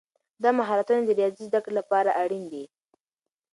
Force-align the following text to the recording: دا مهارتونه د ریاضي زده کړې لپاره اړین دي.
دا 0.43 0.49
مهارتونه 0.59 1.01
د 1.05 1.09
ریاضي 1.19 1.43
زده 1.49 1.59
کړې 1.63 1.73
لپاره 1.79 2.11
اړین 2.21 2.43
دي. 2.53 2.63